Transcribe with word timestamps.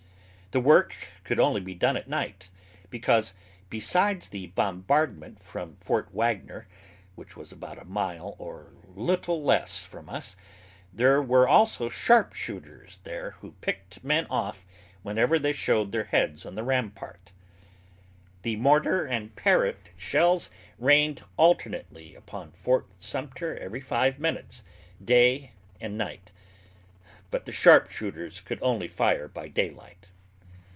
The 0.53 0.59
work 0.59 0.93
could 1.23 1.39
only 1.39 1.61
be 1.61 1.73
done 1.73 1.95
at 1.95 2.09
night, 2.09 2.49
because, 2.89 3.35
besides 3.69 4.27
the 4.27 4.47
bombardment 4.47 5.41
from 5.41 5.77
Fort 5.77 6.13
Wagner 6.13 6.67
which 7.15 7.37
was 7.37 7.53
about 7.53 7.77
a 7.77 7.85
mile 7.85 8.35
or 8.37 8.73
little 8.93 9.41
less 9.41 9.85
from 9.85 10.09
us, 10.09 10.35
there 10.91 11.21
were 11.21 11.47
also 11.47 11.87
sharp 11.87 12.33
shooters 12.33 12.99
there 13.05 13.31
who 13.39 13.53
picked 13.61 14.03
men 14.03 14.27
off 14.29 14.65
whenever 15.03 15.39
they 15.39 15.53
showed 15.53 15.93
their 15.93 16.03
heads 16.03 16.45
on 16.45 16.55
the 16.55 16.63
rampart. 16.65 17.31
The 18.41 18.57
mortar 18.57 19.05
and 19.05 19.33
parrot 19.37 19.91
shells 19.95 20.49
rained 20.77 21.23
alternately 21.37 22.13
upon 22.13 22.51
Fort 22.51 22.87
Sumter 22.99 23.57
every 23.57 23.79
five 23.79 24.19
minutes, 24.19 24.63
day 25.01 25.53
and 25.79 25.97
night, 25.97 26.33
but 27.29 27.45
the 27.45 27.53
sharp 27.53 27.89
shooters 27.89 28.41
could 28.41 28.59
only 28.61 28.89
fire 28.89 29.29
by 29.29 29.47
day 29.47 29.69
light. 29.71 30.09